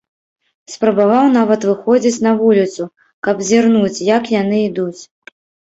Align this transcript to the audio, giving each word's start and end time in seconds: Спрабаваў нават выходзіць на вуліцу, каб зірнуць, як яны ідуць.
Спрабаваў 0.75 1.29
нават 1.39 1.67
выходзіць 1.71 2.23
на 2.29 2.33
вуліцу, 2.41 2.89
каб 3.29 3.47
зірнуць, 3.53 3.95
як 4.17 4.23
яны 4.41 4.67
ідуць. 4.69 5.01